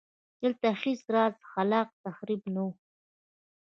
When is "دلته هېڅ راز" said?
0.41-1.33